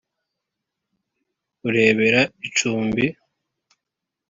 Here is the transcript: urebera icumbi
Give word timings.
urebera 1.67 2.21
icumbi 2.47 3.05